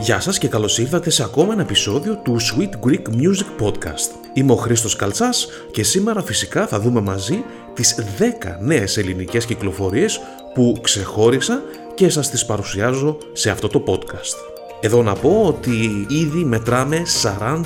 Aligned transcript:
Γεια 0.00 0.20
σας 0.20 0.38
και 0.38 0.48
καλώς 0.48 0.78
ήρθατε 0.78 1.10
σε 1.10 1.22
ακόμα 1.22 1.52
ένα 1.52 1.62
επεισόδιο 1.62 2.16
του 2.16 2.36
Sweet 2.40 2.86
Greek 2.86 3.02
Music 3.20 3.64
Podcast. 3.66 4.10
Είμαι 4.32 4.52
ο 4.52 4.56
Χρήστος 4.56 4.96
Καλτσάς 4.96 5.48
και 5.70 5.82
σήμερα 5.82 6.22
φυσικά 6.22 6.66
θα 6.66 6.80
δούμε 6.80 7.00
μαζί 7.00 7.44
τις 7.74 7.94
10 8.18 8.56
νέες 8.60 8.96
ελληνικές 8.96 9.44
κυκλοφορίες 9.44 10.20
που 10.54 10.76
ξεχώρισα 10.82 11.62
και 11.94 12.08
σας 12.08 12.30
τις 12.30 12.44
παρουσιάζω 12.44 13.16
σε 13.32 13.50
αυτό 13.50 13.68
το 13.68 13.82
podcast. 13.86 14.34
Εδώ 14.80 15.02
να 15.02 15.14
πω 15.14 15.44
ότι 15.46 16.06
ήδη 16.08 16.44
μετράμε 16.44 17.02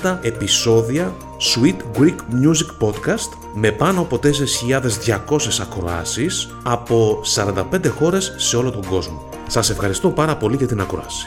40 0.03 0.19
επεισόδια 0.23 1.15
Sweet 1.55 2.01
Greek 2.01 2.17
Music 2.43 2.87
Podcast 2.87 3.29
με 3.55 3.71
πάνω 3.71 4.01
από 4.01 4.19
4.200 4.23 5.39
ακροάσεις 5.61 6.49
από 6.63 7.21
45 7.35 7.89
χώρες 7.99 8.35
σε 8.37 8.57
όλο 8.57 8.71
τον 8.71 8.87
κόσμο. 8.87 9.29
Σας 9.47 9.71
ευχαριστώ 9.71 10.09
πάρα 10.11 10.37
πολύ 10.37 10.57
για 10.57 10.67
την 10.67 10.81
ακροάση. 10.81 11.27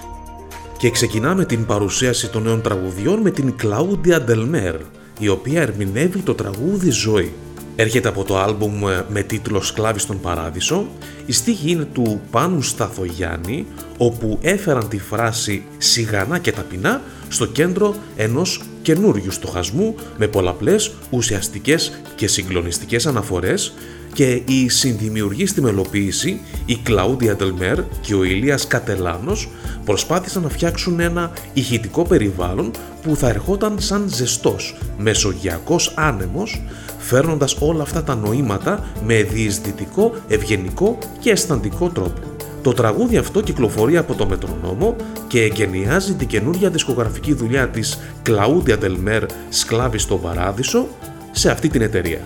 Και 0.77 0.89
ξεκινάμε 0.89 1.45
την 1.45 1.65
παρουσίαση 1.65 2.29
των 2.29 2.43
νέων 2.43 2.61
τραγουδιών 2.61 3.19
με 3.19 3.31
την 3.31 3.55
Claudia 3.63 4.19
Delmer, 4.29 4.75
η 5.19 5.27
οποία 5.27 5.61
ερμηνεύει 5.61 6.19
το 6.19 6.33
τραγούδι 6.33 6.89
«Ζωή». 6.89 7.33
Έρχεται 7.75 8.07
από 8.07 8.23
το 8.23 8.37
άλμπουμ 8.37 8.87
ε, 8.89 9.05
με 9.09 9.21
τίτλο 9.21 9.61
«Σκλάβης 9.61 10.01
στον 10.01 10.19
Παράδεισο». 10.19 10.87
Η 11.25 11.31
στίχη 11.31 11.71
είναι 11.71 11.87
του 11.93 12.21
Πάνου 12.31 12.61
Σταθογιάννη, 12.61 13.65
όπου 13.97 14.39
έφεραν 14.41 14.87
τη 14.87 14.99
φράση 14.99 15.63
«σιγανά 15.77 16.39
και 16.39 16.51
ταπεινά» 16.51 17.01
στο 17.29 17.45
κέντρο 17.45 17.95
ενός 18.15 18.61
καινούριου 18.81 19.31
στοχασμού 19.31 19.95
με 20.17 20.27
πολλαπλές 20.27 20.91
ουσιαστικές 21.09 22.01
και 22.15 22.27
συγκλονιστικές 22.27 23.05
αναφορές 23.05 23.73
και 24.13 24.41
η 24.45 24.69
συνδημιουργή 24.69 25.45
στη 25.45 25.61
μελοποίηση, 25.61 26.41
η 26.65 26.77
Κλαούντια 26.83 27.35
Ντελμέρ 27.35 27.79
και 28.01 28.15
ο 28.15 28.23
Ηλίας 28.23 28.67
Κατελάνος 28.67 29.49
προσπάθησαν 29.87 30.41
να 30.43 30.49
φτιάξουν 30.49 30.99
ένα 30.99 31.31
ηχητικό 31.53 32.03
περιβάλλον 32.03 32.71
που 33.01 33.15
θα 33.15 33.29
ερχόταν 33.29 33.75
σαν 33.79 34.03
ζεστός, 34.07 34.77
μεσογειακός 34.97 35.93
άνεμος, 35.95 36.61
φέρνοντας 36.97 37.55
όλα 37.59 37.81
αυτά 37.81 38.03
τα 38.03 38.15
νοήματα 38.15 38.85
με 39.05 39.21
διεισδυτικό, 39.21 40.13
ευγενικό 40.27 40.97
και 41.19 41.29
αισθαντικό 41.29 41.89
τρόπο. 41.89 42.21
Το 42.61 42.73
τραγούδι 42.73 43.17
αυτό 43.17 43.41
κυκλοφορεί 43.41 43.97
από 43.97 44.13
το 44.13 44.27
Μετρονόμο 44.27 44.95
και 45.27 45.41
εγκαινιάζει 45.41 46.13
την 46.13 46.27
καινούργια 46.27 46.69
δισκογραφική 46.69 47.33
δουλειά 47.33 47.69
της 47.69 47.99
Κλαούντια 48.21 48.77
Ντελμέρ 48.77 49.23
«Σκλάβη 49.49 49.97
στο 49.97 50.15
Παράδεισο» 50.15 50.87
σε 51.31 51.51
αυτή 51.51 51.69
την 51.69 51.81
εταιρεία. 51.81 52.19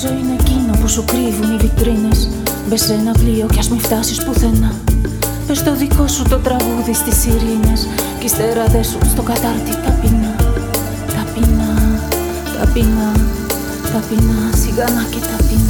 Ζωή 0.00 0.18
είναι 0.18 0.36
εκείνο 0.40 0.76
που 0.80 0.88
σου 0.88 1.04
κρύβουν 1.04 1.54
οι 1.54 1.56
βιτρίνες 1.56 2.28
Μπες 2.68 2.82
σε 2.82 2.92
ένα 2.92 3.12
πλοίο 3.12 3.46
κι 3.52 3.58
ας 3.58 3.68
μην 3.70 3.80
φτάσεις 3.80 4.24
πουθενά 4.24 4.93
Πες 5.46 5.62
το 5.62 5.74
δικό 5.76 6.08
σου 6.08 6.22
το 6.28 6.36
τραγούδι 6.38 6.94
στις 6.94 7.26
ειρήνες 7.26 7.88
Κι 8.18 8.24
ύστερα 8.24 8.66
δέσουν 8.66 9.00
στο 9.08 9.22
κατάρτι. 9.22 9.70
Ταπεινά 9.70 10.36
Ταπεινά, 11.06 12.00
ταπεινά, 12.58 13.12
ταπεινά 13.92 14.56
Σιγανά 14.56 15.04
και 15.10 15.18
ταπεινά 15.18 15.63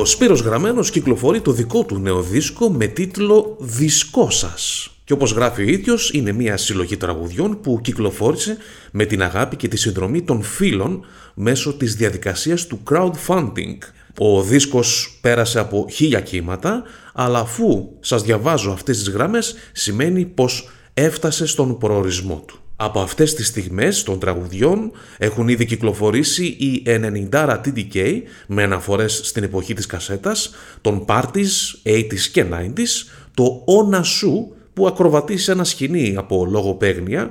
Ο 0.00 0.04
Σπύρος 0.04 0.40
Γραμμένος 0.40 0.90
κυκλοφορεί 0.90 1.40
το 1.40 1.52
δικό 1.52 1.84
του 1.84 1.98
νέο 1.98 2.22
δίσκο 2.22 2.70
με 2.70 2.86
τίτλο 2.86 3.56
«Δισκό 3.60 4.30
σας». 4.30 4.90
Και 5.04 5.12
όπως 5.12 5.32
γράφει 5.32 5.62
ο 5.62 5.68
ίδιος, 5.68 6.10
είναι 6.12 6.32
μια 6.32 6.56
συλλογή 6.56 6.96
τραγουδιών 6.96 7.60
που 7.60 7.80
κυκλοφόρησε 7.82 8.56
με 8.92 9.04
την 9.04 9.22
αγάπη 9.22 9.56
και 9.56 9.68
τη 9.68 9.76
συνδρομή 9.76 10.22
των 10.22 10.42
φίλων 10.42 11.04
μέσω 11.34 11.74
της 11.74 11.94
διαδικασίας 11.94 12.66
του 12.66 12.82
crowdfunding. 12.90 13.78
Ο 14.18 14.42
δίσκος 14.42 15.18
πέρασε 15.20 15.58
από 15.58 15.86
χίλια 15.90 16.20
κύματα, 16.20 16.82
αλλά 17.14 17.38
αφού 17.38 17.88
σας 18.00 18.22
διαβάζω 18.22 18.70
αυτές 18.70 18.98
τις 18.98 19.08
γραμμές, 19.08 19.54
σημαίνει 19.72 20.24
πως 20.24 20.70
έφτασε 20.94 21.46
στον 21.46 21.78
προορισμό 21.78 22.44
του. 22.46 22.58
Από 22.82 23.00
αυτές 23.00 23.34
τις 23.34 23.46
στιγμές 23.46 24.02
των 24.02 24.18
τραγουδιών 24.18 24.90
έχουν 25.18 25.48
ήδη 25.48 25.64
κυκλοφορήσει 25.64 26.44
οι 26.44 26.82
90 27.30 27.60
TDK 27.64 28.22
με 28.46 28.62
αναφορές 28.62 29.20
στην 29.24 29.42
εποχή 29.42 29.74
της 29.74 29.86
κασέτας, 29.86 30.50
των 30.80 31.04
parties 31.08 31.50
80s 31.84 32.20
και 32.32 32.44
90s, 32.52 33.08
το 33.34 33.62
Όνα 33.64 34.02
Σου 34.02 34.54
που 34.72 34.86
ακροβατεί 34.86 35.36
σε 35.36 35.52
ένα 35.52 35.64
σκηνή 35.64 36.14
από 36.16 36.46
λογοπαίγνια, 36.50 37.30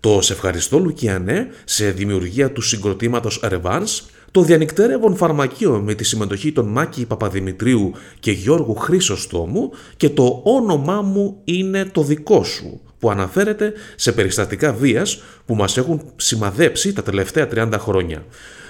το 0.00 0.20
«Σε 0.20 0.32
ευχαριστώ 0.32 0.78
Λουκιανέ» 0.78 1.46
σε 1.64 1.90
δημιουργία 1.90 2.52
του 2.52 2.60
συγκροτήματος 2.60 3.40
Revans, 3.44 4.00
το 4.30 4.42
διανυκτέρευον 4.42 5.16
φαρμακείο 5.16 5.80
με 5.84 5.94
τη 5.94 6.04
συμμετοχή 6.04 6.52
των 6.52 6.68
Μάκη 6.68 7.06
Παπαδημητρίου 7.06 7.92
και 8.20 8.30
Γιώργου 8.30 8.74
Χρήσοστόμου 8.74 9.70
και 9.96 10.10
το 10.10 10.40
«Όνομά 10.44 11.02
μου 11.02 11.40
είναι 11.44 11.84
το 11.84 12.02
δικό 12.02 12.44
σου» 12.44 12.80
που 13.00 13.10
αναφέρεται 13.10 13.72
σε 13.96 14.12
περιστατικά 14.12 14.72
βίας 14.72 15.22
που 15.44 15.54
μας 15.54 15.76
έχουν 15.76 16.02
σημαδέψει 16.16 16.92
τα 16.92 17.02
τελευταία 17.02 17.48
30 17.54 17.72
χρόνια. 17.78 18.24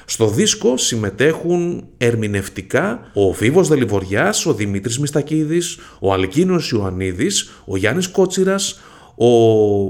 Στο 0.05 0.29
δίσκο 0.29 0.77
συμμετέχουν 0.77 1.85
ερμηνευτικά 1.97 3.11
ο 3.15 3.33
Φίβος 3.33 3.69
Δελιβοριάς, 3.69 4.47
ο 4.47 4.55
Δημήτρης 4.55 4.99
Μιστακίδης, 4.99 5.79
ο 6.01 6.13
Αλκίνος 6.13 6.71
Ιωαννίδης, 6.71 7.51
ο 7.65 7.77
Γιάννης 7.77 8.09
Κότσιρας, 8.09 8.81
ο 9.17 9.27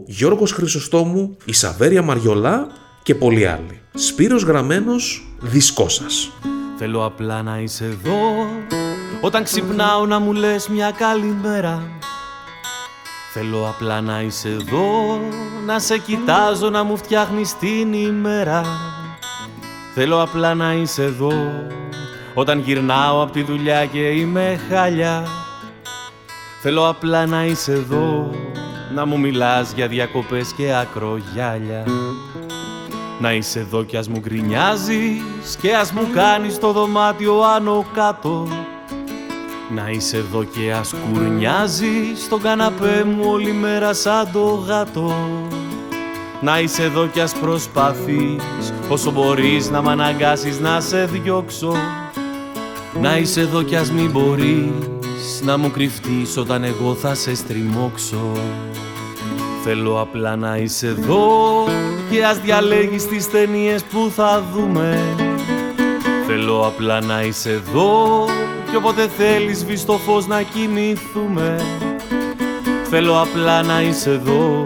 Γιώργος 0.06 0.52
Χρυσοστόμου, 0.52 1.36
η 1.44 1.52
Σαβέρια 1.52 2.02
Μαριολά 2.02 2.66
και 3.02 3.14
πολλοί 3.14 3.46
άλλοι. 3.46 3.80
Σπύρος 3.94 4.42
Γραμμένος, 4.42 5.34
δίσκό 5.40 5.88
σας. 5.88 6.30
Θέλω 6.78 7.04
απλά 7.04 7.42
να 7.42 7.58
είσαι 7.58 7.84
εδώ 7.84 8.18
Όταν 9.20 9.42
ξυπνάω 9.42 10.06
να 10.06 10.18
μου 10.18 10.32
λες 10.32 10.68
μια 10.68 10.90
καλημέρα 10.90 11.82
Θέλω 13.32 13.68
απλά 13.68 14.00
να 14.00 14.20
είσαι 14.20 14.48
εδώ 14.48 15.20
Να 15.66 15.78
σε 15.78 15.98
κοιτάζω 15.98 16.70
να 16.70 16.82
μου 16.82 16.96
φτιάχνεις 16.96 17.56
την 17.56 17.92
ημέρα. 17.92 18.64
Θέλω 19.94 20.22
απλά 20.22 20.54
να 20.54 20.72
είσαι 20.72 21.02
εδώ 21.02 21.32
Όταν 22.34 22.58
γυρνάω 22.58 23.22
από 23.22 23.32
τη 23.32 23.42
δουλειά 23.42 23.86
και 23.86 23.98
είμαι 23.98 24.60
χάλια 24.70 25.26
Θέλω 26.62 26.88
απλά 26.88 27.26
να 27.26 27.44
είσαι 27.44 27.72
εδώ 27.72 28.30
Να 28.94 29.06
μου 29.06 29.18
μιλάς 29.18 29.72
για 29.72 29.88
διακοπές 29.88 30.52
και 30.52 30.74
ακρογιάλια. 30.74 31.84
Να 33.20 33.32
είσαι 33.32 33.58
εδώ 33.58 33.84
κι 33.84 33.96
ας 33.96 34.08
μου 34.08 34.18
γκρινιάζεις 34.18 35.56
Και 35.60 35.74
ας 35.74 35.92
μου 35.92 36.08
κάνεις 36.14 36.58
το 36.58 36.72
δωμάτιο 36.72 37.42
άνω 37.42 37.86
κάτω 37.94 38.48
να 39.74 39.90
είσαι 39.90 40.16
εδώ 40.16 40.44
και 40.44 40.72
ας 40.72 40.94
κουρνιάζεις 40.94 42.22
στον 42.24 42.42
καναπέ 42.42 43.04
μου 43.04 43.24
όλη 43.30 43.52
μέρα 43.52 43.92
σαν 43.94 44.28
το 44.32 44.64
γάτο 44.66 45.12
Να 46.40 46.60
είσαι 46.60 46.82
εδώ 46.82 47.06
και 47.06 47.20
ας 47.20 47.32
προσπαθείς 47.32 48.72
όσο 48.88 49.10
μπορείς 49.10 49.70
να 49.70 49.82
μ' 49.82 49.88
αναγκάσεις 49.88 50.60
να 50.60 50.80
σε 50.80 51.04
διώξω. 51.04 51.74
Να 53.00 53.16
είσαι 53.16 53.40
εδώ 53.40 53.62
κι 53.62 53.76
ας 53.76 53.90
μην 53.90 54.10
μπορείς 54.10 55.42
να 55.44 55.56
μου 55.56 55.70
κρυφτείς 55.70 56.36
όταν 56.36 56.64
εγώ 56.64 56.94
θα 56.94 57.14
σε 57.14 57.34
στριμώξω. 57.34 58.32
Θέλω 59.64 60.00
απλά 60.00 60.36
να 60.36 60.56
είσαι 60.56 60.86
εδώ 60.86 61.64
και 62.10 62.24
ας 62.24 62.40
διαλέγεις 62.40 63.06
τις 63.06 63.30
ταινίες 63.30 63.82
που 63.84 64.12
θα 64.16 64.44
δούμε. 64.54 64.98
Θέλω 66.26 66.66
απλά 66.66 67.00
να 67.00 67.22
είσαι 67.22 67.50
εδώ 67.50 68.24
και 68.70 68.76
όποτε 68.76 69.08
θέλεις 69.16 69.58
σβείς 69.58 69.84
το 69.84 69.92
φως 69.92 70.26
να 70.26 70.42
κοιμηθούμε. 70.42 71.64
Θέλω 72.90 73.20
απλά 73.20 73.62
να 73.62 73.82
είσαι 73.82 74.10
εδώ 74.10 74.64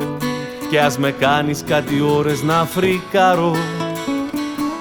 και 0.71 0.81
ας 0.81 0.99
με 0.99 1.11
κάνεις 1.11 1.65
κάτι 1.67 2.01
ώρες 2.01 2.43
να 2.43 2.65
φρικάρω. 2.65 3.56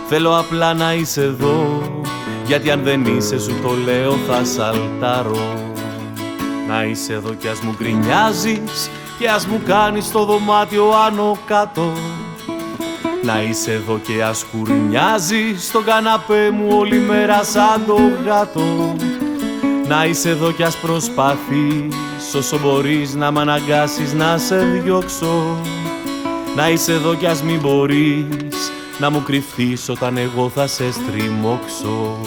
Θέλω 0.07 0.37
απλά 0.37 0.73
να 0.73 0.93
είσαι 0.93 1.21
εδώ 1.21 1.81
γιατί 2.45 2.71
αν 2.71 2.83
δεν 2.83 3.05
είσαι 3.05 3.39
σου 3.39 3.55
το 3.61 3.69
λέω 3.85 4.15
θα 4.27 4.43
σαλτάρω 4.43 5.53
Να 6.67 6.83
είσαι 6.83 7.13
εδώ 7.13 7.33
κι 7.33 7.47
ας 7.47 7.59
μου 7.59 7.75
γκρινιάζεις 7.77 8.89
και 9.19 9.29
ας 9.29 9.45
μου 9.45 9.61
κάνεις 9.65 10.11
το 10.11 10.25
δωμάτιο 10.25 10.91
άνω 11.07 11.37
κάτω. 11.45 11.91
Να 13.23 13.41
είσαι 13.41 13.71
εδώ 13.71 13.99
και 14.03 14.23
ας 14.23 14.45
κουρνιάζεις 14.51 15.67
στον 15.67 15.83
καναπέ 15.83 16.51
μου 16.51 16.77
όλη 16.77 16.97
μέρα 16.97 17.43
σαν 17.43 17.83
το 17.87 17.97
γάτο 18.25 18.95
Να 19.93 20.05
είσαι 20.05 20.29
εδώ 20.29 20.51
και 20.51 20.63
ας 20.63 20.77
προσπαθείς 20.77 22.33
όσο 22.35 22.59
μπορείς 22.59 23.13
να 23.15 23.31
μ' 23.31 23.39
αναγκάσεις 23.39 24.13
να 24.13 24.37
σε 24.37 24.57
διώξω. 24.57 25.57
Να 26.55 26.69
είσαι 26.69 26.91
εδώ 26.93 27.15
και 27.15 27.27
ας 27.27 27.43
μην 27.43 27.59
μπορείς 27.59 28.71
να 28.99 29.09
μου 29.09 29.23
κρυφθείς 29.23 29.89
όταν 29.89 30.17
εγώ 30.17 30.49
θα 30.49 30.67
σε 30.67 30.83
στριμώξω. 30.91 32.17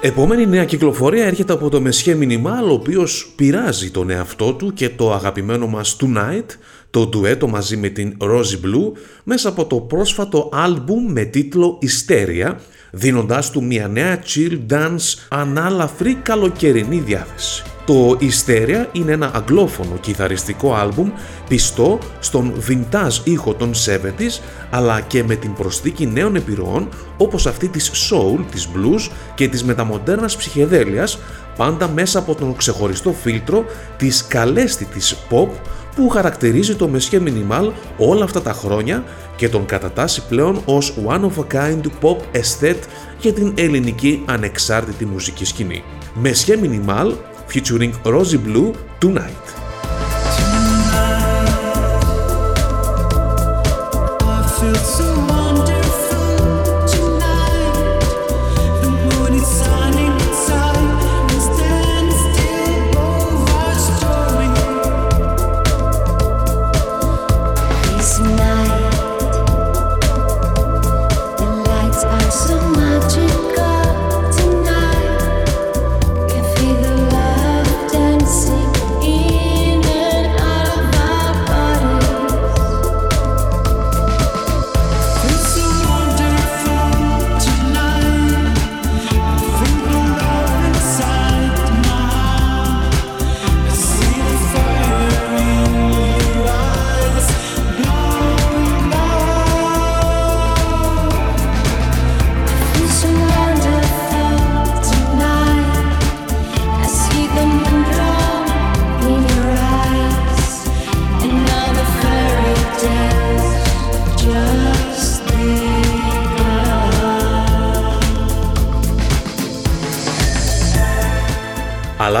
Επόμενη 0.00 0.46
νέα 0.46 0.64
κυκλοφορία 0.64 1.24
έρχεται 1.24 1.52
από 1.52 1.68
το 1.68 1.80
Μεσχέ 1.80 2.14
Μινιμάλ, 2.14 2.68
ο 2.68 2.72
οποίος 2.72 3.32
πειράζει 3.36 3.90
τον 3.90 4.10
εαυτό 4.10 4.52
του 4.52 4.72
και 4.72 4.88
το 4.88 5.12
αγαπημένο 5.12 5.66
μας 5.66 5.96
Tonight, 6.00 6.46
το 6.90 7.06
ντουέτο 7.06 7.48
μαζί 7.48 7.76
με 7.76 7.88
την 7.88 8.16
Rosie 8.20 8.66
Blue, 8.66 8.92
μέσα 9.24 9.48
από 9.48 9.66
το 9.66 9.76
πρόσφατο 9.76 10.48
άλμπουμ 10.52 11.12
με 11.12 11.24
τίτλο 11.24 11.78
Hysteria, 11.82 12.54
δίνοντάς 12.90 13.50
του 13.50 13.64
μια 13.64 13.88
νέα 13.88 14.18
chill 14.26 14.58
dance 14.70 15.14
ανάλαφρη 15.28 16.14
καλοκαιρινή 16.14 16.98
διάθεση. 16.98 17.62
Το 17.86 18.18
Hysteria 18.20 18.86
είναι 18.92 19.12
ένα 19.12 19.30
αγγλόφωνο 19.34 19.96
κιθαριστικό 20.00 20.74
άλμπουμ 20.74 21.10
πιστό 21.48 21.98
στον 22.20 22.52
vintage 22.68 23.24
ήχο 23.24 23.54
των 23.54 23.72
70s 23.74 24.40
αλλά 24.70 25.00
και 25.00 25.24
με 25.24 25.34
την 25.34 25.54
προσθήκη 25.54 26.06
νέων 26.06 26.36
επιρροών 26.36 26.88
όπως 27.16 27.46
αυτή 27.46 27.68
της 27.68 27.90
soul, 28.10 28.44
της 28.50 28.68
blues 28.74 29.10
και 29.34 29.48
της 29.48 29.64
μεταμοντέρνας 29.64 30.36
ψυχεδέλειας 30.36 31.18
πάντα 31.56 31.88
μέσα 31.88 32.18
από 32.18 32.34
τον 32.34 32.56
ξεχωριστό 32.56 33.12
φίλτρο 33.12 33.64
της 33.96 34.26
καλέσθητης 34.26 35.16
pop 35.30 35.48
που 35.94 36.08
χαρακτηρίζει 36.08 36.76
το 36.76 36.90
Messier 36.94 37.20
Minimal 37.20 37.72
όλα 37.98 38.24
αυτά 38.24 38.42
τα 38.42 38.52
χρόνια 38.52 39.04
και 39.36 39.48
τον 39.48 39.66
κατατάσσει 39.66 40.26
πλέον 40.28 40.62
ως 40.64 40.94
one 41.06 41.20
of 41.20 41.44
a 41.44 41.54
kind 41.54 41.80
pop 42.02 42.16
aesthete 42.16 42.82
για 43.18 43.32
την 43.32 43.52
ελληνική 43.56 44.22
ανεξάρτητη 44.26 45.04
μουσική 45.04 45.44
σκηνή. 45.44 45.82
Messier 46.22 46.56
Minimal 46.62 47.12
featuring 47.52 47.90
Rosie 48.04 48.40
Blue 48.46 48.70
Tonight. 49.02 49.59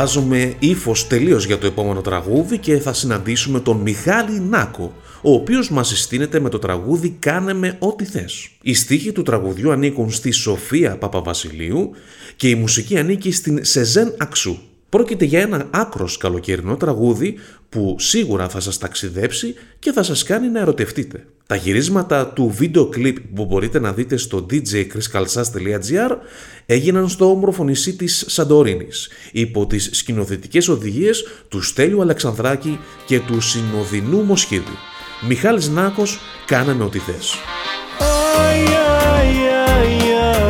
Αλλάζουμε 0.00 0.54
ύφος 0.58 1.06
τελείως 1.06 1.46
για 1.46 1.58
το 1.58 1.66
επόμενο 1.66 2.00
τραγούδι 2.00 2.58
και 2.58 2.78
θα 2.78 2.92
συναντήσουμε 2.92 3.60
τον 3.60 3.76
Μιχάλη 3.76 4.40
Νάκο, 4.40 4.94
ο 5.22 5.32
οποίος 5.32 5.70
μας 5.70 5.88
συστήνεται 5.88 6.40
με 6.40 6.48
το 6.48 6.58
τραγούδι 6.58 7.16
«Κάνε 7.18 7.52
με 7.52 7.76
ό,τι 7.78 8.04
θες». 8.04 8.48
Οι 8.62 8.74
στίχοι 8.74 9.12
του 9.12 9.22
τραγουδιού 9.22 9.70
ανήκουν 9.70 10.10
στη 10.10 10.30
Σοφία 10.30 10.96
Παπαβασιλείου 10.96 11.90
και 12.36 12.48
η 12.48 12.54
μουσική 12.54 12.98
ανήκει 12.98 13.32
στην 13.32 13.64
Σεζέν 13.64 14.14
Αξού. 14.18 14.58
Πρόκειται 14.88 15.24
για 15.24 15.40
ένα 15.40 15.66
άκρος 15.70 16.16
καλοκαιρινό 16.16 16.76
τραγούδι 16.76 17.38
που 17.68 17.96
σίγουρα 17.98 18.48
θα 18.48 18.60
σας 18.60 18.78
ταξιδέψει 18.78 19.54
και 19.78 19.92
θα 19.92 20.02
σας 20.02 20.22
κάνει 20.22 20.48
να 20.48 20.60
ερωτευτείτε. 20.60 21.26
Τα 21.50 21.56
γυρίσματα 21.56 22.26
του 22.26 22.52
βίντεο 22.56 22.86
κλιπ 22.86 23.16
που 23.34 23.44
μπορείτε 23.44 23.78
να 23.78 23.92
δείτε 23.92 24.16
στο 24.16 24.46
djchriskalsas.gr 24.50 26.16
έγιναν 26.66 27.08
στο 27.08 27.30
όμορφο 27.30 27.64
νησί 27.64 27.96
της 27.96 28.24
Σαντορίνης 28.28 29.08
υπό 29.32 29.66
τις 29.66 29.88
σκηνοθετικές 29.92 30.68
οδηγίες 30.68 31.24
του 31.48 31.62
Στέλιου 31.62 32.00
Αλεξανδράκη 32.00 32.78
και 33.06 33.20
του 33.20 33.40
Συνοδεινού 33.40 34.22
Μοσχίδη. 34.22 34.76
Μιχάλης 35.28 35.68
Νάκος, 35.68 36.18
κάναμε 36.46 36.84
ό,τι 36.84 36.98
θες. 36.98 37.34
Αι, 37.98 38.64
αι, 38.64 38.94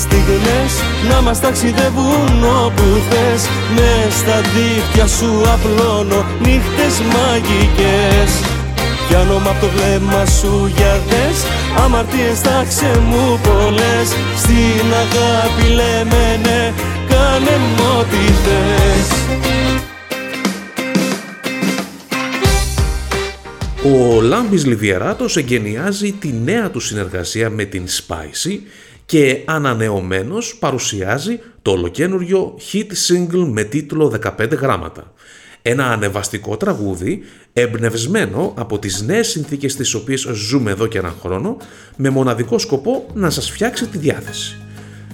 στιγμές 0.05 0.73
Να 1.11 1.21
μας 1.21 1.41
ταξιδεύουν 1.41 2.45
όπου 2.65 2.87
θες. 3.09 3.43
Μες 3.77 4.15
στα 4.21 4.39
δίχτυα 4.53 5.07
σου 5.07 5.31
απλώνω 5.55 6.21
νύχτες 6.45 6.95
μαγικές. 7.13 8.31
Πιάνομαι 9.09 9.49
απ' 9.49 9.61
το 9.61 9.69
βλέμμα 9.75 10.27
σου 10.27 10.73
για 10.77 11.01
δες 11.09 11.39
Αμαρτίες 11.85 12.41
θα 12.41 12.65
ξεμού 12.69 13.39
πολλές. 13.43 14.09
Στην 14.43 14.89
αγάπη 15.05 15.67
λέμε 15.79 16.41
ναι 16.43 16.73
Κάνε 17.09 17.57
μου 17.77 17.85
ό,τι 17.99 18.33
θες. 18.43 19.19
Ο 23.85 24.21
Λάμπης 24.21 24.67
Λιβιεράτος 24.67 25.37
εγκαινιάζει 25.37 26.13
τη 26.13 26.33
νέα 26.45 26.71
του 26.71 26.81
συνεργασία 26.81 27.51
με 27.51 27.65
την 27.65 27.85
Spicy 27.87 28.59
και 29.09 29.43
ανανεωμένος 29.45 30.57
παρουσιάζει 30.59 31.41
το 31.63 31.71
ολοκένουργιο 31.71 32.59
hit 32.73 32.87
single 33.09 33.49
με 33.51 33.63
τίτλο 33.63 34.21
15 34.39 34.51
γράμματα. 34.51 35.13
Ένα 35.63 35.87
ανεβαστικό 35.87 36.57
τραγούδι 36.57 37.23
εμπνευσμένο 37.53 38.55
από 38.57 38.79
τις 38.79 39.03
νέες 39.03 39.29
συνθήκες 39.29 39.77
τις 39.77 39.95
οποίες 39.95 40.21
ζούμε 40.33 40.71
εδώ 40.71 40.87
και 40.87 40.99
έναν 40.99 41.15
χρόνο 41.23 41.57
με 41.97 42.11
μοναδικό 42.11 42.59
σκοπό 42.59 43.07
να 43.15 43.31
σας 43.31 43.51
φτιάξει 43.51 43.87
τη 43.87 43.99
διάθεση. 43.99 44.57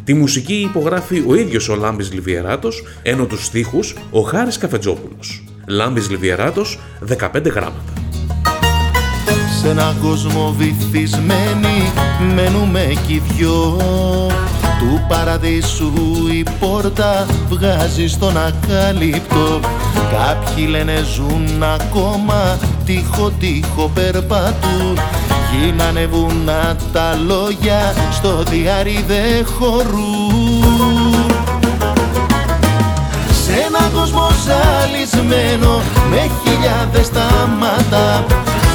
Τη 0.05 0.15
μουσική 0.15 0.55
υπογράφει 0.55 1.25
ο 1.27 1.35
ίδιος 1.35 1.69
ο 1.69 1.75
Λάμπης 1.75 2.13
Λιβιεράτος, 2.13 2.85
ενώ 3.03 3.27
τους 3.27 3.45
στίχους 3.45 3.97
ο 4.11 4.21
Χάρης 4.21 4.59
Καφετζόπουλος. 4.59 5.45
Λάμπης 5.67 6.11
Λιβιεράτος, 6.11 6.79
15 7.01 7.51
γράμματα. 7.51 7.93
Σε 9.65 9.71
έναν 9.71 9.97
κόσμο 10.03 10.55
βυθισμένοι 10.59 11.93
μένουμε 12.35 12.93
κι 13.07 13.23
δυο. 13.29 13.77
Του 14.79 15.05
παραδείσου 15.09 15.93
η 16.33 16.45
πόρτα 16.61 17.27
βγάζει 17.49 18.07
στον 18.09 18.37
ακάλυπτο. 18.37 19.61
Κάποιοι 20.11 20.67
λένε 20.71 21.05
ζουν 21.15 21.63
ακόμα 21.63 22.59
τείχο 22.85 23.31
τείχο 23.39 23.91
περπατούν 23.95 24.99
Γίνανε 25.53 26.07
βουνά 26.07 26.77
τα 26.93 27.19
λόγια 27.27 27.95
στο 28.13 28.43
διάρρη 28.43 29.05
δε 29.07 29.43
χωρούν 29.45 31.31
Σε 33.45 33.53
έναν 33.53 33.93
κόσμο 33.95 34.29
ζαλισμένο 34.45 35.83
με 36.11 36.31
χιλιάδες 36.43 37.07
στάματα 37.07 38.25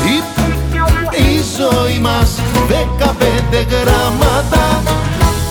η, 0.06 0.16
η 0.16 0.29
ζωή 1.60 2.00
μας. 2.00 2.30
Δεκαπέντε 2.68 3.62
γράμματα. 3.72 4.64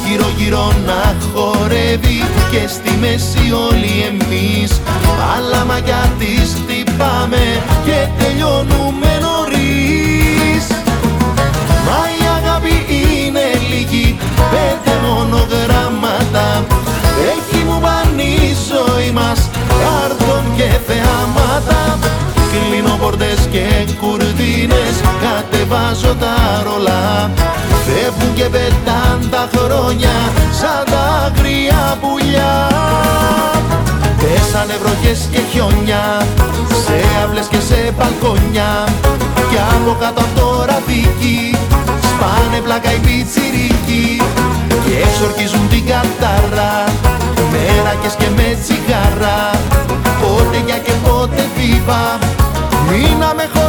Γύρω 0.06 0.28
γύρω 0.36 0.72
να 0.86 1.16
χορεύει 1.32 2.20
και 2.50 2.62
στη 2.68 2.92
μέση 3.00 3.52
όλοι 3.68 3.92
εμείς. 4.10 4.80
Πάλαμα 5.18 5.78
για 5.78 6.12
τις 6.18 6.56
χτυπάμε 6.58 7.44
και 7.84 7.98
τελειώνουμε 8.18 9.18
κατεβάζω 25.98 26.14
τα 26.14 26.62
ρολά 26.62 27.30
Φεύγουν 27.86 28.34
και 28.34 28.44
πετάν 28.44 29.28
τα 29.30 29.48
χρόνια 29.54 30.14
σαν 30.60 30.84
τα 30.90 31.02
αγρία 31.26 31.98
πουλιά. 32.00 32.68
Πέσανε 34.18 34.76
βροχές 34.82 35.28
και 35.30 35.40
χιόνια 35.50 36.02
σε 36.84 36.96
αυλές 37.24 37.46
και 37.46 37.60
σε 37.68 37.94
μπαλκόνια. 37.96 38.84
Κι 39.50 39.58
από 39.74 39.96
κάτω 40.00 40.20
από 40.20 40.40
το 40.40 40.64
ραδίκι 40.68 41.56
σπάνε 42.10 42.58
πλάκα 42.64 42.90
οι 42.92 42.98
πιτσιρίκοι. 43.06 44.22
Και 44.84 44.94
εξορκίζουν 45.06 45.68
την 45.68 45.84
κατάρα 45.90 46.72
μεράκες 47.52 48.14
και 48.20 48.28
με 48.36 48.48
τσιγάρα. 48.62 49.40
Πότε 50.20 50.58
για 50.66 50.78
και 50.78 50.92
πότε 51.04 51.42
βίβα 51.56 52.02
μείναμε 52.88 53.44
χωρίς 53.54 53.67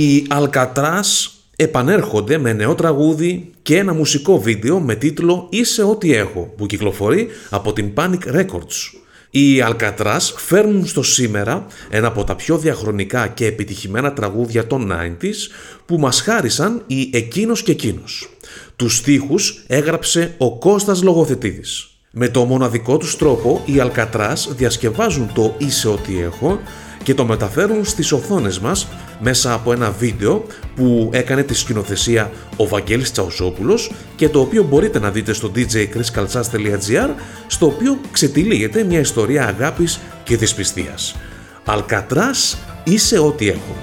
Οι 0.00 0.26
Αλκατράς 0.28 1.30
επανέρχονται 1.56 2.38
με 2.38 2.52
νέο 2.52 2.74
τραγούδι 2.74 3.50
και 3.62 3.76
ένα 3.76 3.94
μουσικό 3.94 4.40
βίντεο 4.40 4.80
με 4.80 4.94
τίτλο 4.94 5.46
«Είσαι 5.50 5.82
ό,τι 5.82 6.14
έχω» 6.14 6.54
που 6.56 6.66
κυκλοφορεί 6.66 7.28
από 7.50 7.72
την 7.72 7.92
Panic 7.96 8.34
Records. 8.34 9.00
Οι 9.30 9.60
Αλκατράς 9.60 10.34
φέρνουν 10.36 10.86
στο 10.86 11.02
σήμερα 11.02 11.66
ένα 11.90 12.06
από 12.06 12.24
τα 12.24 12.36
πιο 12.36 12.58
διαχρονικά 12.58 13.28
και 13.28 13.46
επιτυχημένα 13.46 14.12
τραγούδια 14.12 14.66
των 14.66 14.92
90s 14.92 15.50
που 15.86 15.98
μας 15.98 16.20
χάρισαν 16.20 16.82
οι 16.86 17.10
«Εκείνος 17.12 17.62
και 17.62 17.70
εκείνος». 17.70 18.28
Τους 18.76 18.96
στίχους 18.96 19.64
έγραψε 19.66 20.34
ο 20.38 20.58
Κώστας 20.58 21.02
Λογοθετίδης. 21.02 21.90
Με 22.10 22.28
το 22.28 22.44
μοναδικό 22.44 22.96
τους 22.96 23.16
τρόπο 23.16 23.62
οι 23.64 23.80
Αλκατράς 23.80 24.48
διασκευάζουν 24.56 25.30
το 25.34 25.54
«Είσαι 25.58 25.88
ό,τι 25.88 26.20
έχω» 26.20 26.60
και 27.02 27.14
το 27.14 27.24
μεταφέρουν 27.24 27.84
στις 27.84 28.12
οθόνες 28.12 28.58
μας 28.58 28.88
μέσα 29.20 29.52
από 29.52 29.72
ένα 29.72 29.90
βίντεο 29.90 30.44
που 30.74 31.10
έκανε 31.12 31.42
τη 31.42 31.54
σκηνοθεσία 31.54 32.30
ο 32.56 32.66
Βαγγέλης 32.66 33.12
Τσαουσόπουλος 33.12 33.92
και 34.16 34.28
το 34.28 34.40
οποίο 34.40 34.62
μπορείτε 34.62 34.98
να 34.98 35.10
δείτε 35.10 35.32
στο 35.32 35.50
djchriskaltsas.gr 35.54 37.08
στο 37.46 37.66
οποίο 37.66 38.00
ξετυλίγεται 38.10 38.84
μια 38.84 39.00
ιστορία 39.00 39.46
αγάπης 39.46 40.00
και 40.24 40.36
δυσπιστίας. 40.36 41.16
Αλκατράς 41.64 42.58
είσαι 42.84 43.18
ό,τι 43.18 43.48
έχω. 43.48 43.76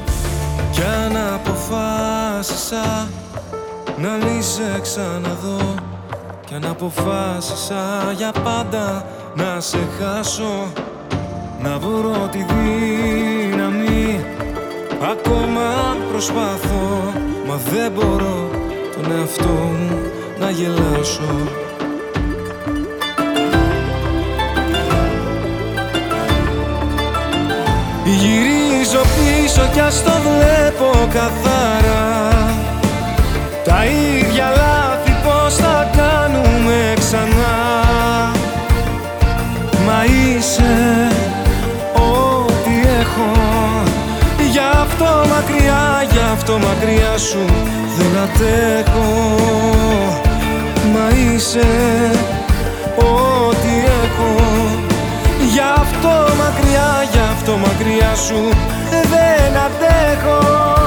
Κι 0.71 0.81
αν 0.81 1.17
αποφάσισα 1.33 3.09
να 3.97 4.09
μη 4.09 4.41
σε 4.41 4.79
ξαναδώ 4.81 5.75
Κι 6.45 6.53
αν 6.53 6.65
αποφάσισα 6.65 8.13
για 8.17 8.31
πάντα 8.43 9.05
να 9.35 9.59
σε 9.59 9.77
χάσω 9.99 10.71
Να 11.67 11.77
βρω 11.79 12.29
τη 12.31 12.37
δύναμη. 12.37 14.25
Ακόμα 15.11 15.97
προσπαθώ 16.11 17.13
Μα 17.47 17.59
δεν 17.71 17.91
μπορώ 17.91 18.49
τον 18.93 19.11
εαυτό 19.19 19.49
μου 19.49 19.99
να 20.39 20.49
γελάσω. 20.49 21.33
Γυρίζω 28.05 29.01
πίσω 29.15 29.69
κι 29.73 29.79
ας 29.79 30.03
το 30.03 30.11
βλέπω 30.11 31.07
καθαρά. 31.13 32.27
Τα 33.63 33.85
ίδια 33.85 34.49
λάθη 34.49 35.11
πως 35.23 35.55
θα 35.55 35.89
κάνουμε 35.97 36.93
ξανά. 36.99 37.55
Μα 39.85 40.03
είσαι 40.05 40.86
αυτό 46.49 46.67
μακριά 46.67 47.17
σου 47.17 47.45
δεν 47.97 48.21
αντέχω. 48.23 49.35
Μα 50.93 51.17
είσαι 51.17 51.67
ό,τι 52.95 53.73
έχω. 54.03 54.31
Γι' 55.53 55.59
αυτό 55.75 56.07
μακριά, 56.37 57.03
γι' 57.11 57.19
αυτό 57.31 57.57
μακριά 57.57 58.15
σου 58.15 58.49
δεν 58.91 59.57
αντέχω 59.65 60.86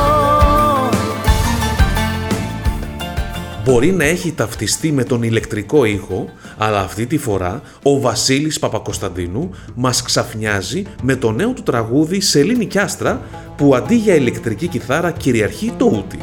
Μπορεί 3.70 3.92
να 3.92 4.04
έχει 4.04 4.32
ταυτιστεί 4.32 4.92
με 4.92 5.04
τον 5.04 5.22
ηλεκτρικό 5.22 5.84
ήχο, 5.84 6.28
αλλά 6.58 6.80
αυτή 6.80 7.06
τη 7.06 7.18
φορά 7.18 7.62
ο 7.82 8.00
Βασίλης 8.00 8.58
Παπακοσταντίνου 8.58 9.50
μας 9.74 10.02
ξαφνιάζει 10.02 10.82
με 11.02 11.16
το 11.16 11.30
νέο 11.30 11.52
του 11.52 11.62
τραγούδι 11.62 12.20
«Σελήνη 12.20 12.66
κι 12.66 12.78
άστρα» 12.78 13.20
που 13.56 13.74
αντί 13.74 13.94
για 13.94 14.14
ηλεκτρική 14.14 14.66
κιθάρα 14.66 15.10
κυριαρχεί 15.10 15.72
το 15.76 15.84
ούτι. 15.84 16.18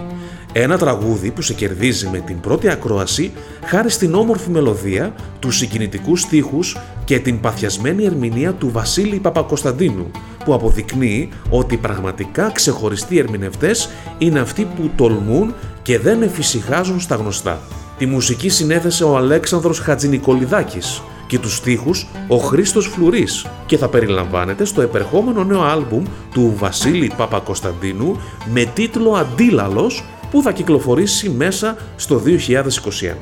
Ένα 0.53 0.77
τραγούδι 0.77 1.31
που 1.31 1.41
σε 1.41 1.53
κερδίζει 1.53 2.07
με 2.07 2.19
την 2.19 2.39
πρώτη 2.39 2.69
ακρόαση 2.69 3.31
χάρη 3.65 3.89
στην 3.89 4.15
όμορφη 4.15 4.49
μελωδία, 4.49 5.13
τους 5.39 5.57
συγκινητικούς 5.57 6.21
στίχους 6.21 6.77
και 7.05 7.19
την 7.19 7.39
παθιασμένη 7.39 8.05
ερμηνεία 8.05 8.53
του 8.53 8.71
Βασίλη 8.71 9.19
Παπακοσταντίνου 9.19 10.11
που 10.45 10.53
αποδεικνύει 10.53 11.29
ότι 11.49 11.77
πραγματικά 11.77 12.51
ξεχωριστοί 12.51 13.17
ερμηνευτές 13.17 13.89
είναι 14.17 14.39
αυτοί 14.39 14.67
που 14.75 14.89
τολμούν 14.95 15.53
και 15.87 15.99
δεν 15.99 16.21
εφησυχάζουν 16.21 16.99
στα 16.99 17.15
γνωστά. 17.15 17.59
Τη 17.97 18.05
μουσική 18.05 18.49
συνέθεσε 18.49 19.03
ο 19.03 19.17
Αλέξανδρος 19.17 19.79
Χατζηνικολιδάκης 19.79 21.01
και 21.27 21.39
τους 21.39 21.55
στίχους 21.55 22.07
ο 22.27 22.37
Χρήστος 22.37 22.87
Φλουρής 22.87 23.45
και 23.65 23.77
θα 23.77 23.87
περιλαμβάνεται 23.87 24.65
στο 24.65 24.81
επερχόμενο 24.81 25.43
νέο 25.43 25.61
άλμπουμ 25.61 26.03
του 26.33 26.53
Βασίλη 26.57 27.11
Παπακοσταντίνου 27.17 28.21
με 28.45 28.63
τίτλο 28.65 29.11
«Αντίλαλος» 29.11 30.03
που 30.31 30.41
θα 30.41 30.51
κυκλοφορήσει 30.51 31.29
μέσα 31.29 31.77
στο 31.95 32.21
2021. 32.25 33.15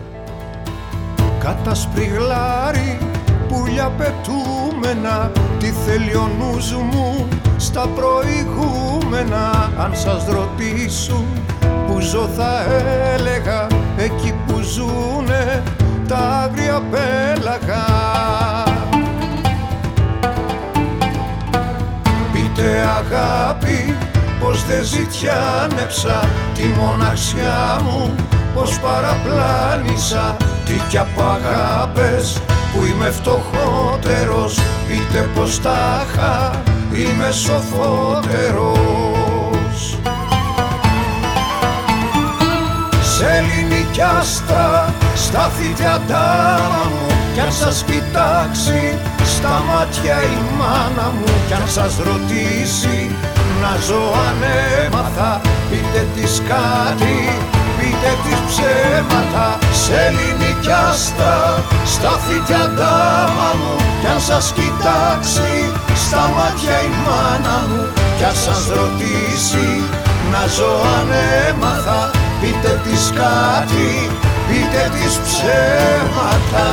Κατασπριγλάρι, 1.39 2.97
πουλιά 3.47 3.91
πετούμενα 3.97 5.31
Τι 5.59 5.67
θέλει 5.67 6.15
ο 6.15 6.29
νους 6.39 6.71
μου 6.71 7.27
στα 7.57 7.87
προηγούμενα 7.87 9.71
Αν 9.77 9.95
σας 9.95 10.25
ρωτήσουν 10.27 11.25
που 11.95 12.01
ζω 12.01 12.29
θα 12.35 12.65
έλεγα 13.13 13.67
Εκεί 13.97 14.33
που 14.47 14.59
ζουνε 14.59 15.63
τα 16.07 16.17
άγρια 16.17 16.81
πέλαγα. 16.91 17.85
Πείτε 22.31 22.87
αγάπη 22.97 23.95
πως 24.39 24.49
πως 24.49 24.65
δεν 24.65 24.83
ζητιάνεψα 24.83 26.29
τη 26.53 26.63
μοναξιά 26.63 27.79
μου 27.83 28.15
πως 28.55 28.79
παραπλάνησα 28.79 30.37
τι 30.65 30.73
κι 30.89 30.97
από 30.97 31.21
αγάπες 31.21 32.41
που 32.73 32.85
είμαι 32.85 33.09
φτωχότερος 33.09 34.59
είτε 34.91 35.29
πως 35.35 35.61
τάχα 35.61 36.61
είμαι 36.91 37.31
σοφότερος 37.31 39.14
ελληνική 43.37 44.01
άστρα 44.19 44.93
στάθητε 45.15 45.85
αντάμα 45.95 46.83
μου. 46.91 47.05
Κι 47.33 47.39
αν 47.39 47.51
σας 47.51 47.83
κοιτάξει 47.87 48.97
στα 49.35 49.63
μάτια 49.67 50.17
η 50.33 50.37
μάνα 50.59 51.07
μου. 51.15 51.29
Κι 51.47 51.53
αν 51.53 51.67
σας 51.77 51.93
ρωτήσει 52.07 52.99
να 53.61 53.71
ζω 53.87 54.03
αν 54.27 54.39
έμαθα 54.83 55.41
πείτε 55.69 56.05
της 56.15 56.41
κάτι 56.51 57.17
πείτε 57.77 58.11
της 58.23 58.39
ψέματα. 58.49 59.47
Σε 59.83 59.93
ελληνική 60.07 60.71
άστρα 60.89 61.37
στάθητε 61.93 62.55
αντάμα 62.65 63.49
μου. 63.59 63.73
Κι 64.01 64.07
αν 64.13 64.21
σας 64.29 64.45
κοιτάξει 64.57 65.53
στα 66.03 66.23
μάτια 66.35 66.75
η 66.89 66.91
μάνα 67.05 67.57
μου. 67.67 67.83
Κι 68.17 68.23
αν 68.29 68.35
σας 68.45 68.61
ρωτήσει 68.77 69.67
να 70.31 70.41
ζω 70.55 70.71
αν 70.97 71.09
έμαθα 71.47 72.14
πείτε 72.45 72.81
της 72.83 73.09
κάτι 73.09 74.15
πείτε 74.47 74.91
της 74.93 75.19
ψέματα 75.19 76.67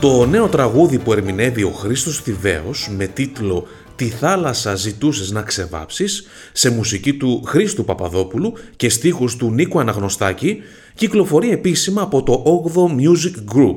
Το 0.00 0.26
νέο 0.26 0.48
τραγούδι 0.48 0.98
που 0.98 1.12
ερμηνεύει 1.12 1.62
ο 1.62 1.70
Χρήστος 1.70 2.20
Θηβαίος 2.20 2.90
με 2.96 3.06
τίτλο 3.06 3.66
«Τη 3.96 4.08
θάλασσα 4.08 4.74
ζητούσες 4.74 5.30
να 5.30 5.42
ξεβάψεις» 5.42 6.26
σε 6.52 6.70
μουσική 6.70 7.14
του 7.14 7.42
Χρήστου 7.46 7.84
Παπαδόπουλου 7.84 8.52
και 8.76 8.88
στίχους 8.88 9.36
του 9.36 9.50
Νίκου 9.50 9.80
Αναγνωστάκη 9.80 10.62
κυκλοφορεί 10.94 11.50
επίσημα 11.50 12.02
από 12.02 12.22
το 12.22 12.62
8ο 12.74 12.82
Music 12.82 13.56
Group. 13.56 13.76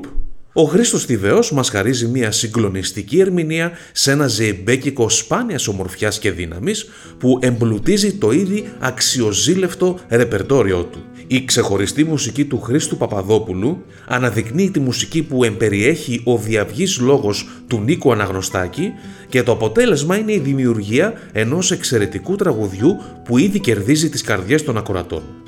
Ο 0.54 0.62
Χρήστος 0.62 1.04
Θηβαίος 1.04 1.52
μας 1.52 1.68
χαρίζει 1.68 2.06
μια 2.06 2.30
συγκλονιστική 2.30 3.20
ερμηνεία 3.20 3.72
σε 3.92 4.10
ένα 4.10 4.26
ζεϊμπέκικο 4.26 5.08
σπάνιας 5.08 5.68
ομορφιάς 5.68 6.18
και 6.18 6.30
δύναμης 6.30 6.88
που 7.18 7.38
εμπλουτίζει 7.40 8.12
το 8.12 8.30
ήδη 8.30 8.72
αξιοζήλευτο 8.78 9.98
ρεπερτόριό 10.08 10.84
του. 10.84 11.04
Η 11.26 11.44
ξεχωριστή 11.44 12.04
μουσική 12.04 12.44
του 12.44 12.60
Χρήστου 12.60 12.96
Παπαδόπουλου 12.96 13.84
αναδεικνύει 14.06 14.70
τη 14.70 14.80
μουσική 14.80 15.22
που 15.22 15.44
εμπεριέχει 15.44 16.20
ο 16.24 16.38
διαυγής 16.38 16.98
λόγος 16.98 17.48
του 17.66 17.80
Νίκου 17.80 18.12
Αναγνωστάκη 18.12 18.92
και 19.28 19.42
το 19.42 19.52
αποτέλεσμα 19.52 20.16
είναι 20.16 20.32
η 20.32 20.38
δημιουργία 20.38 21.12
ενός 21.32 21.70
εξαιρετικού 21.70 22.36
τραγουδιού 22.36 22.96
που 23.24 23.38
ήδη 23.38 23.58
κερδίζει 23.60 24.08
τις 24.08 24.22
καρδιές 24.22 24.64
των 24.64 24.76
ακροατών. 24.76 25.41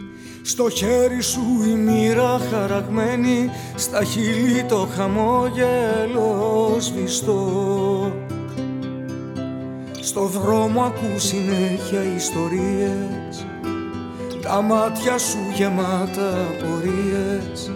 Στο 0.46 0.70
χέρι 0.70 1.22
σου 1.22 1.40
η 1.68 1.74
μοίρα 1.74 2.40
χαραγμένη 2.50 3.50
Στα 3.74 4.04
χείλη 4.04 4.64
το 4.64 4.88
χαμόγελο 4.96 6.76
σβηστό. 6.78 8.12
Στο 10.00 10.20
δρόμο 10.20 10.82
ακού 10.82 11.18
συνέχεια 11.18 12.02
ιστορίες 12.16 13.46
Τα 14.42 14.60
μάτια 14.62 15.18
σου 15.18 15.38
γεμάτα 15.54 16.32
πορείες 16.58 17.72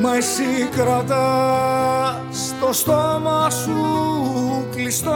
Μα 0.00 0.16
εσύ 0.16 0.68
κρατάς 0.70 2.54
το 2.60 2.72
στόμα 2.72 3.50
σου 3.50 3.74
κλειστό 4.76 5.10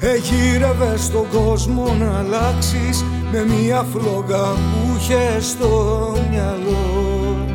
Εγύρευε 0.00 0.96
στον 0.96 1.26
κόσμο 1.28 1.96
να 2.00 2.18
αλλάξεις 2.18 3.04
με 3.32 3.44
μια 3.44 3.86
φλόγα 3.92 4.44
που 4.44 4.96
είχε 4.96 5.40
στο 5.40 6.12
μυαλό. 6.30 7.46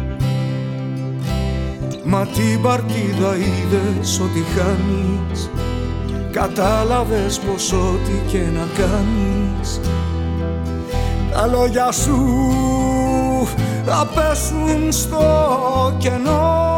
Μα 2.04 2.26
την 2.26 2.62
παρτίδα 2.62 3.36
είδες 3.36 4.20
ότι 4.20 4.44
χάνεις. 4.56 5.50
Κατάλαβες 6.32 7.40
πως 7.40 7.72
ό,τι 7.72 8.32
και 8.32 8.38
να 8.38 8.68
κάνεις 8.78 9.80
Τα 11.32 11.48
λόγια 11.48 11.92
σου 11.92 12.18
θα 13.86 14.08
πέσουν 14.16 14.92
στο 14.92 15.20
κενό 15.98 16.73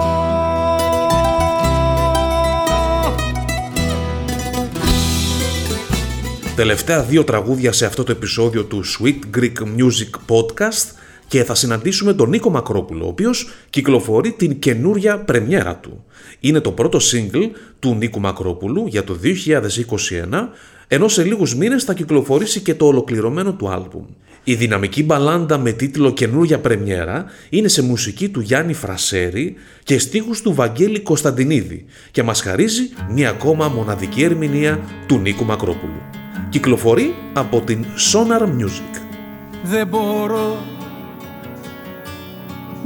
Τελευταία 6.55 7.03
δύο 7.03 7.23
τραγούδια 7.23 7.71
σε 7.71 7.85
αυτό 7.85 8.03
το 8.03 8.11
επεισόδιο 8.11 8.63
του 8.63 8.83
Sweet 8.85 9.37
Greek 9.37 9.53
Music 9.77 10.35
Podcast 10.35 10.95
και 11.27 11.43
θα 11.43 11.55
συναντήσουμε 11.55 12.13
τον 12.13 12.29
Νίκο 12.29 12.49
Μακρόπουλο, 12.49 13.05
ο 13.05 13.07
οποίος 13.07 13.49
κυκλοφορεί 13.69 14.31
την 14.31 14.59
καινούρια 14.59 15.19
πρεμιέρα 15.19 15.75
του. 15.75 16.03
Είναι 16.39 16.59
το 16.59 16.71
πρώτο 16.71 16.99
single 17.11 17.49
του 17.79 17.95
Νίκου 17.95 18.19
Μακρόπουλου 18.19 18.87
για 18.87 19.03
το 19.03 19.17
2021, 19.23 20.49
ενώ 20.87 21.07
σε 21.07 21.23
λίγους 21.23 21.55
μήνες 21.55 21.83
θα 21.83 21.93
κυκλοφορήσει 21.93 22.59
και 22.59 22.75
το 22.75 22.85
ολοκληρωμένο 22.85 23.53
του 23.53 23.69
άλμπουμ. 23.69 24.05
Η 24.43 24.55
δυναμική 24.55 25.03
μπαλάντα 25.03 25.57
με 25.57 25.71
τίτλο 25.71 26.13
«Καινούρια 26.13 26.59
πρεμιέρα» 26.59 27.25
είναι 27.49 27.67
σε 27.67 27.81
μουσική 27.81 28.29
του 28.29 28.39
Γιάννη 28.39 28.73
Φρασέρη 28.73 29.55
και 29.83 29.99
στίχους 29.99 30.41
του 30.41 30.53
Βαγγέλη 30.53 30.99
Κωνσταντινίδη 30.99 31.85
και 32.11 32.23
μας 32.23 32.41
χαρίζει 32.41 32.89
μια 33.09 33.29
ακόμα 33.29 33.67
μοναδική 33.67 34.23
ερμηνεία 34.23 34.79
του 35.07 35.17
Νίκου 35.17 35.45
Μακρόπουλου. 35.45 36.24
Κυκλοφορεί 36.49 37.15
από 37.33 37.61
την 37.61 37.85
Sonar 37.85 38.41
Music. 38.41 39.01
Δεν 39.63 39.87
μπορώ 39.87 40.57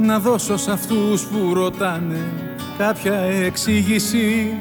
να 0.00 0.18
δώσω 0.18 0.56
σε 0.56 0.72
αυτούς 0.72 1.24
που 1.24 1.54
ρωτάνε 1.54 2.18
κάποια 2.78 3.14
εξήγηση. 3.14 4.54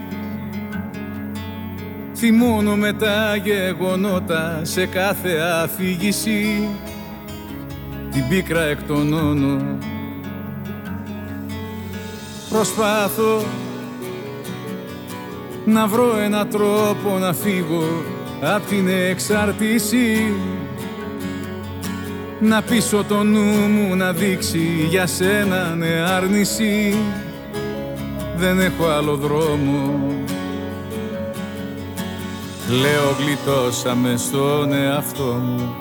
Θυμώνω 2.16 2.76
με 2.76 2.94
τα 2.94 3.36
γεγονότα 3.36 4.60
σε 4.62 4.86
κάθε 4.86 5.38
αφήγηση. 5.64 6.70
Την 8.12 8.28
πίκρα 8.30 8.62
εκτονώνω. 8.62 9.78
Προσπάθω 12.50 13.44
να 15.66 15.88
βρω 15.88 16.18
ένα 16.18 16.48
τρόπο 16.48 17.18
να 17.20 17.34
φύγω 17.34 17.84
απ' 18.42 18.68
την 18.68 18.88
εξαρτήση 18.88 20.34
να 22.42 22.62
πείσω 22.62 23.04
το 23.08 23.24
νου 23.24 23.44
μου 23.70 23.96
να 23.96 24.12
δείξει 24.12 24.86
για 24.90 25.08
σένα 25.08 25.76
ναι 25.76 26.04
άρνηση. 26.18 26.96
Δεν 28.36 28.60
έχω 28.60 28.86
άλλο 28.86 29.16
δρόμο. 29.16 30.00
Λέω 32.70 33.16
γλιτώσαμε 33.20 34.16
στον 34.18 34.74
εαυτό 34.74 35.24
μου. 35.24 35.76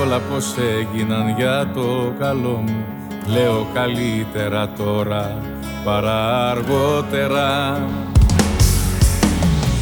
Όλα 0.00 0.18
πως 0.18 0.54
έγιναν 0.78 1.34
για 1.36 1.70
το 1.74 2.14
καλό 2.18 2.64
μου. 2.66 2.84
Λέω 3.26 3.66
καλύτερα 3.74 4.68
τώρα 4.68 5.38
παρά 5.84 6.50
αργότερα 6.50 7.78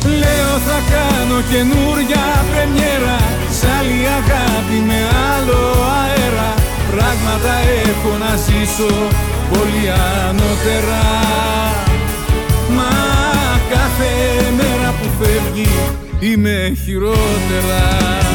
Λέω 0.04 0.54
θα 0.66 0.78
κάνω 0.92 1.38
καινούρια 1.50 2.24
πρεμιέρα 2.50 3.18
Σ' 3.58 3.64
άλλη 3.78 4.00
αγάπη 4.20 4.78
με 4.87 5.00
άλλο 5.32 5.61
αέρα. 6.00 6.54
Πράγματα 6.90 7.54
έχω 7.88 8.16
να 8.18 8.37
ζήσω 8.37 8.94
πολύ 9.50 9.84
ανώτερα. 10.26 11.04
Μα 12.76 12.90
κάθε 13.70 14.11
μέρα 14.56 14.94
που 15.00 15.08
φεύγει 15.18 15.68
είμαι 16.20 16.76
χειρότερα 16.84 18.27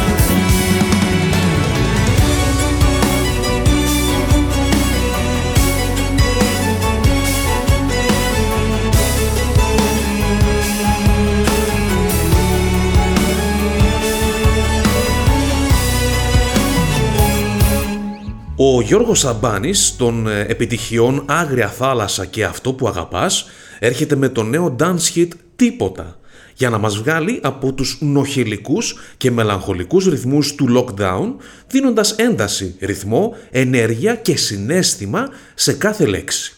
Ο 18.75 18.81
Γιώργος 18.81 19.19
Σαμπάνης 19.19 19.95
των 19.95 20.27
ε, 20.27 20.39
επιτυχιών 20.41 21.23
«Άγρια 21.27 21.67
θάλασσα» 21.67 22.25
και 22.25 22.43
«Αυτό 22.43 22.73
που 22.73 22.87
αγαπάς» 22.87 23.45
έρχεται 23.79 24.15
με 24.15 24.29
το 24.29 24.43
νέο 24.43 24.75
dance 24.79 25.15
hit 25.15 25.27
«Τίποτα» 25.55 26.19
για 26.53 26.69
να 26.69 26.77
μας 26.77 26.97
βγάλει 26.97 27.39
από 27.43 27.73
τους 27.73 27.97
νοχελικούς 28.01 28.95
και 29.17 29.31
μελαγχολικούς 29.31 30.05
ρυθμούς 30.05 30.55
του 30.55 30.67
lockdown 30.77 31.33
δίνοντας 31.67 32.11
ένταση, 32.11 32.75
ρυθμό, 32.79 33.35
ενέργεια 33.51 34.15
και 34.15 34.37
συνέστημα 34.37 35.29
σε 35.55 35.73
κάθε 35.73 36.05
λέξη. 36.05 36.55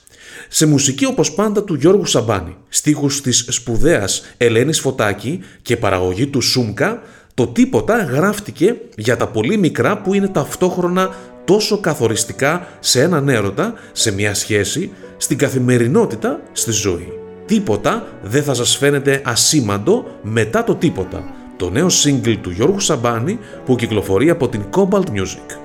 σε 0.50 0.66
μουσική 0.66 1.06
όπως 1.06 1.34
πάντα 1.34 1.64
του 1.64 1.74
Γιώργου 1.74 2.06
Σαμπάνη, 2.06 2.56
στίχους 2.70 3.22
της 3.22 3.46
σπουδαίας 3.50 4.24
Ελένης 4.38 4.80
Φωτάκη 4.80 5.40
και 5.62 5.78
παραγωγή 5.78 6.28
του 6.28 6.42
Σούμκα, 6.42 7.02
το 7.36 7.48
τίποτα 7.48 8.04
γράφτηκε 8.04 8.76
για 8.96 9.18
τα 9.18 9.28
πολύ 9.28 9.58
μικρά 9.58 10.02
που 10.02 10.14
είναι 10.14 10.28
ταυτόχρονα 10.28 11.10
τόσο 11.46 11.80
καθοριστικά 11.80 12.68
σε 12.80 13.02
έναν 13.02 13.30
έρωτα, 13.30 13.74
σε 13.92 14.12
μια 14.12 14.34
σχέση, 14.34 14.92
στην 15.18 15.38
καθημερινότητα, 15.38 16.40
στη 16.52 16.72
ζωή. 16.72 17.14
Τίποτα 17.46 18.08
δεν 18.22 18.44
θα 18.44 18.54
σας 18.54 18.78
φαίνεται 18.78 19.22
ασήμαντο 19.26 20.06
μετά 20.22 20.64
το 20.64 20.76
τίποτα, 20.76 21.24
το 21.58 21.70
νέο 21.70 21.88
single 21.88 22.38
του 22.42 22.50
Γιώργου 22.50 22.80
Σαμπάνη 22.80 23.40
που 23.66 23.76
κυκλοφορεί 23.76 24.30
από 24.30 24.48
την 24.48 24.62
Cobalt 24.76 25.10
Music. 25.10 25.58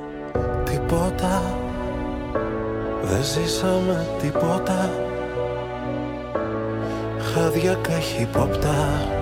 Τίποτα, 0.64 1.56
δεν 3.02 3.24
ζήσαμε 3.24 4.06
τίποτα 4.22 4.90
Χάδια 7.35 7.74
καχυπόπτα 7.74 9.18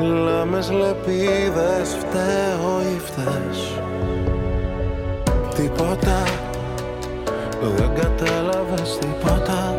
Λάμες 0.00 0.70
λεπίδες 0.70 1.96
φταίω 1.98 2.80
ή 2.94 3.00
φταίς. 3.04 3.72
Τίποτα, 5.54 6.22
δεν 7.76 7.90
κατάλαβες 7.94 8.98
τίποτα. 8.98 9.74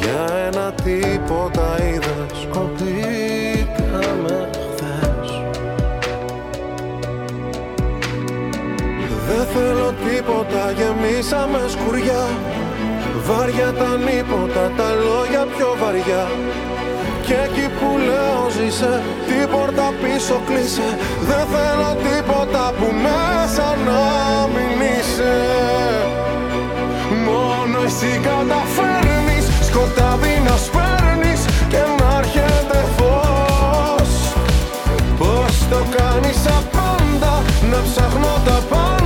Για 0.00 0.46
ένα 0.46 0.72
τίποτα 0.72 1.76
είδες 1.82 2.46
κοπήκαμε 2.50 4.48
χθες. 4.52 5.42
Δεν 9.28 9.46
θέλω 9.46 9.94
τίποτα, 10.08 10.70
γεμίσαμε 10.70 11.58
σκουριά. 11.68 12.28
Βάρια 13.26 13.72
τα 13.72 13.96
νύποτα, 13.96 14.72
τα 14.76 14.88
λόγια 14.94 15.46
πιο 15.56 15.76
βαριά 15.80 16.26
και 17.28 17.34
εκεί 17.34 17.66
που 17.78 17.88
λέω 18.08 18.42
ζήσε 18.56 19.02
Την 19.26 19.48
πόρτα 19.50 19.86
πίσω 20.02 20.36
κλείσε. 20.46 20.88
Δεν 21.28 21.44
θέλω 21.52 21.90
τίποτα 22.06 22.64
που 22.78 22.86
μέσα 23.06 23.66
να 23.88 24.02
μην 24.54 24.76
είσαι. 24.92 25.36
Μόνο 27.26 27.78
εσύ 27.86 28.12
καταφέρνεις. 28.28 29.44
Σκοτάδι 29.68 30.34
να 30.46 30.56
σπέρνεις 30.66 31.40
Και 31.72 31.82
να 31.98 32.08
έρχεται 32.18 32.78
φως. 32.96 34.10
Πώς 35.18 35.54
το 35.70 35.80
κάνεις 35.96 36.40
απάντα 36.58 37.34
Να 37.70 37.78
ψάχνω 37.86 38.34
τα 38.44 38.58
πάντα 38.68 38.97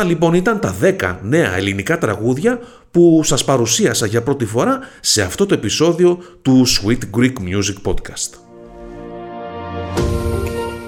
Αυτά 0.00 0.12
λοιπόν 0.12 0.34
ήταν 0.34 0.60
τα 0.60 0.74
10 0.82 1.16
νέα 1.22 1.56
ελληνικά 1.56 1.98
τραγούδια 1.98 2.60
που 2.90 3.20
σας 3.24 3.44
παρουσίασα 3.44 4.06
για 4.06 4.22
πρώτη 4.22 4.44
φορά 4.44 4.78
σε 5.00 5.22
αυτό 5.22 5.46
το 5.46 5.54
επεισόδιο 5.54 6.18
του 6.42 6.66
Sweet 6.66 7.18
Greek 7.18 7.32
Music 7.32 7.90
Podcast. 7.90 8.38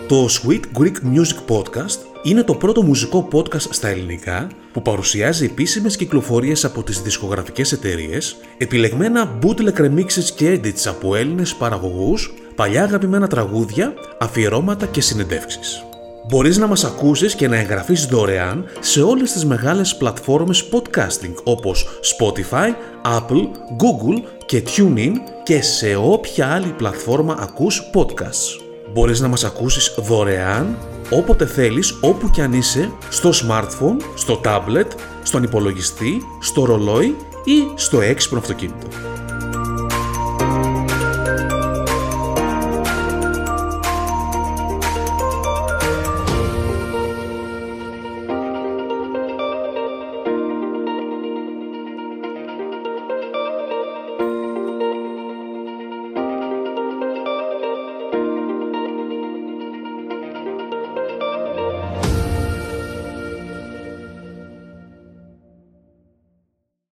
Το 0.08 0.26
Sweet 0.26 0.80
Greek 0.80 0.94
Music 1.14 1.56
Podcast 1.56 1.98
είναι 2.22 2.42
το 2.42 2.54
πρώτο 2.54 2.82
μουσικό 2.82 3.28
podcast 3.32 3.70
στα 3.70 3.88
ελληνικά 3.88 4.46
που 4.72 4.82
παρουσιάζει 4.82 5.44
επίσημες 5.44 5.96
κυκλοφορίες 5.96 6.64
από 6.64 6.82
τις 6.82 7.00
δισκογραφικές 7.02 7.72
εταιρείες, 7.72 8.36
επιλεγμένα 8.58 9.38
bootleg 9.42 9.80
remixes 9.80 10.24
και 10.36 10.60
edits 10.62 10.86
από 10.86 11.14
Έλληνες 11.14 11.54
παραγωγούς, 11.54 12.34
παλιά 12.54 12.82
αγαπημένα 12.82 13.26
τραγούδια, 13.26 13.94
αφιερώματα 14.18 14.86
και 14.86 15.00
συνεντεύξεις. 15.00 15.84
Μπορείς 16.28 16.56
να 16.56 16.66
μας 16.66 16.84
ακούσεις 16.84 17.34
και 17.34 17.48
να 17.48 17.56
εγγραφείς 17.56 18.06
δωρεάν 18.06 18.64
σε 18.80 19.02
όλες 19.02 19.32
τις 19.32 19.44
μεγάλες 19.44 19.96
πλατφόρμες 19.96 20.68
podcasting 20.72 21.34
όπως 21.44 21.86
Spotify, 22.18 22.68
Apple, 23.04 23.42
Google 23.76 24.22
και 24.46 24.62
TuneIn 24.76 25.12
και 25.42 25.62
σε 25.62 25.94
όποια 25.96 26.46
άλλη 26.46 26.74
πλατφόρμα 26.76 27.36
ακούς 27.40 27.90
podcasts. 27.94 28.60
Μπορείς 28.92 29.20
να 29.20 29.28
μας 29.28 29.44
ακούσεις 29.44 29.94
δωρεάν 29.96 30.76
όποτε 31.10 31.46
θέλεις, 31.46 31.98
όπου 32.00 32.30
κι 32.30 32.40
αν 32.40 32.52
είσαι, 32.52 32.92
στο 33.08 33.30
smartphone, 33.30 33.96
στο 34.14 34.40
tablet, 34.44 34.88
στον 35.22 35.42
υπολογιστή, 35.42 36.22
στο 36.40 36.64
ρολόι 36.64 37.16
ή 37.44 37.72
στο 37.74 38.00
έξυπνο 38.00 38.38
αυτοκίνητο. 38.38 38.86